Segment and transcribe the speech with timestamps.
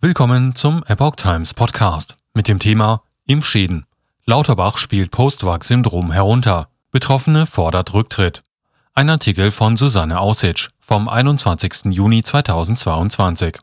[0.00, 3.84] Willkommen zum Epoch Times Podcast mit dem Thema Impfschäden.
[4.26, 6.68] Lauterbach spielt Postwag-Syndrom herunter.
[6.92, 8.44] Betroffene fordert Rücktritt.
[8.94, 11.86] Ein Artikel von Susanne Aussitsch vom 21.
[11.86, 13.58] Juni 2022.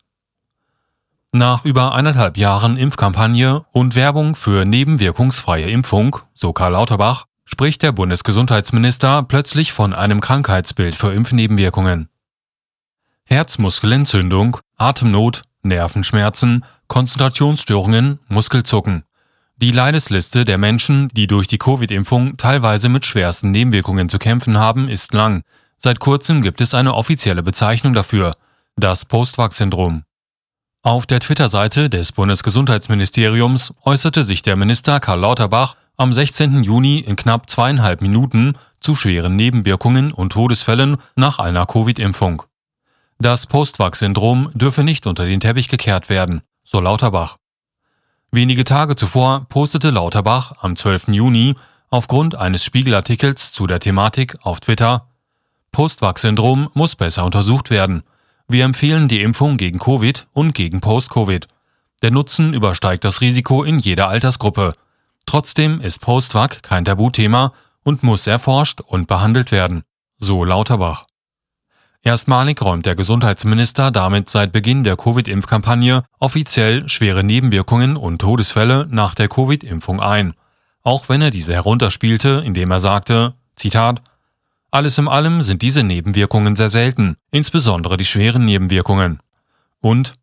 [1.32, 7.94] Nach über eineinhalb Jahren Impfkampagne und Werbung für nebenwirkungsfreie Impfung, so Karl Lauterbach, spricht der
[7.94, 12.10] Bundesgesundheitsminister plötzlich von einem Krankheitsbild für Impfnebenwirkungen.
[13.24, 19.04] Herzmuskelentzündung, Atemnot, Nervenschmerzen, Konzentrationsstörungen, Muskelzucken.
[19.58, 24.90] Die Leidesliste der Menschen, die durch die Covid-Impfung teilweise mit schwersten Nebenwirkungen zu kämpfen haben,
[24.90, 25.44] ist lang.
[25.78, 28.34] Seit kurzem gibt es eine offizielle Bezeichnung dafür,
[28.76, 30.04] das Postwag-Syndrom.
[30.84, 36.64] Auf der Twitter-Seite des Bundesgesundheitsministeriums äußerte sich der Minister Karl Lauterbach am 16.
[36.64, 42.44] Juni in knapp zweieinhalb Minuten zu schweren Nebenwirkungen und Todesfällen nach einer Covid-Impfung.
[43.20, 47.38] Das Postwachs-Syndrom dürfe nicht unter den Teppich gekehrt werden, so Lauterbach.
[48.32, 51.10] Wenige Tage zuvor postete Lauterbach am 12.
[51.10, 51.56] Juni
[51.90, 55.08] aufgrund eines Spiegelartikels zu der Thematik auf Twitter
[55.76, 58.04] Postwachs-Syndrom muss besser untersucht werden.
[58.48, 61.50] Wir empfehlen die Impfung gegen Covid und gegen Post-Covid.
[62.02, 64.72] Der Nutzen übersteigt das Risiko in jeder Altersgruppe.
[65.26, 67.52] Trotzdem ist Postwag kein Tabuthema
[67.84, 69.84] und muss erforscht und behandelt werden,
[70.18, 71.08] so Lauterbach.
[72.06, 79.16] Erstmalig räumt der Gesundheitsminister damit seit Beginn der Covid-Impfkampagne offiziell schwere Nebenwirkungen und Todesfälle nach
[79.16, 80.36] der Covid-Impfung ein,
[80.84, 84.04] auch wenn er diese herunterspielte, indem er sagte, Zitat,
[84.70, 89.20] alles in allem sind diese Nebenwirkungen sehr selten, insbesondere die schweren Nebenwirkungen.
[89.82, 90.14] Und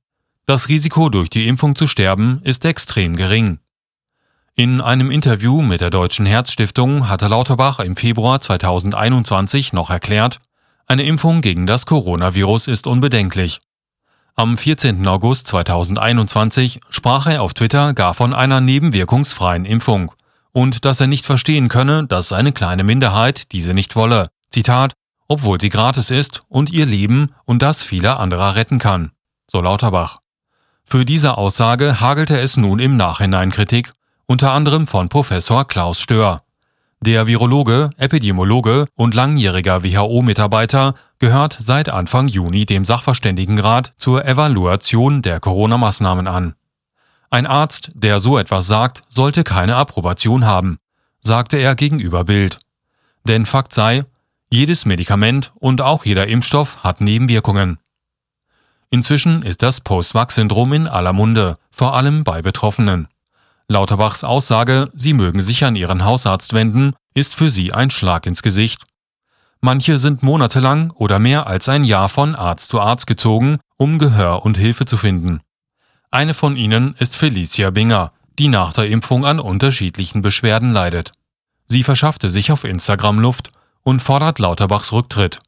[0.47, 3.59] das Risiko durch die Impfung zu sterben ist extrem gering.
[4.55, 10.39] In einem Interview mit der Deutschen Herzstiftung hatte Lauterbach im Februar 2021 noch erklärt,
[10.87, 13.61] eine Impfung gegen das Coronavirus ist unbedenklich.
[14.35, 15.07] Am 14.
[15.07, 20.13] August 2021 sprach er auf Twitter gar von einer nebenwirkungsfreien Impfung
[20.53, 24.29] und dass er nicht verstehen könne, dass eine kleine Minderheit diese nicht wolle.
[24.51, 24.93] Zitat,
[25.29, 29.13] obwohl sie gratis ist und ihr Leben und das vieler anderer retten kann.
[29.51, 30.19] So Lauterbach.
[30.85, 33.95] Für diese Aussage hagelte es nun im Nachhinein Kritik,
[34.27, 36.43] unter anderem von Professor Klaus Stör.
[37.05, 45.41] Der Virologe, Epidemiologe und langjähriger WHO-Mitarbeiter gehört seit Anfang Juni dem Sachverständigenrat zur Evaluation der
[45.41, 46.55] Corona-Maßnahmen an.
[47.29, 50.79] Ein Arzt, der so etwas sagt, sollte keine Approbation haben,
[51.21, 52.61] sagte er gegenüber Bild.
[53.27, 54.05] Denn Fakt sei,
[54.49, 57.79] jedes Medikament und auch jeder Impfstoff hat Nebenwirkungen.
[58.91, 63.09] Inzwischen ist das Post-Vax-Syndrom in aller Munde, vor allem bei Betroffenen.
[63.69, 68.43] Lauterbachs Aussage, sie mögen sich an ihren Hausarzt wenden, ist für sie ein Schlag ins
[68.43, 68.85] Gesicht.
[69.61, 74.45] Manche sind monatelang oder mehr als ein Jahr von Arzt zu Arzt gezogen, um Gehör
[74.45, 75.41] und Hilfe zu finden.
[76.11, 81.13] Eine von ihnen ist Felicia Binger, die nach der Impfung an unterschiedlichen Beschwerden leidet.
[81.67, 83.53] Sie verschaffte sich auf Instagram Luft
[83.83, 85.39] und fordert Lauterbachs Rücktritt.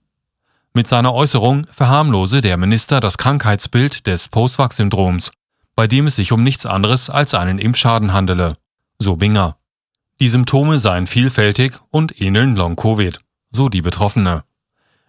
[0.73, 5.31] Mit seiner Äußerung verharmlose der Minister das Krankheitsbild des Postwachs-Syndroms
[5.75, 8.55] bei dem es sich um nichts anderes als einen Impfschaden handele,
[8.99, 9.57] so Binger.
[10.21, 13.19] Die Symptome seien vielfältig und ähneln Long-Covid,
[13.51, 14.45] so die Betroffene.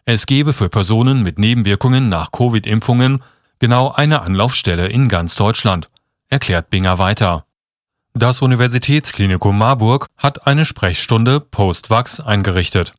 [0.06, 3.24] Es gebe für Personen mit Nebenwirkungen nach Covid-Impfungen
[3.59, 5.90] genau eine Anlaufstelle in ganz Deutschland,
[6.30, 7.46] erklärt Binger weiter.
[8.14, 12.94] Das Universitätsklinikum Marburg hat eine Sprechstunde Post-Vax eingerichtet.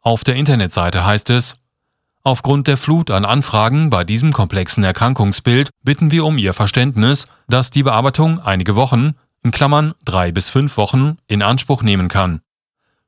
[0.00, 1.54] Auf der Internetseite heißt es,
[2.24, 7.70] Aufgrund der Flut an Anfragen bei diesem komplexen Erkrankungsbild bitten wir um Ihr Verständnis, dass
[7.70, 12.40] die Bearbeitung einige Wochen, in Klammern drei bis fünf Wochen, in Anspruch nehmen kann,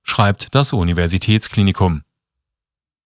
[0.02, 2.02] schreibt das Universitätsklinikum.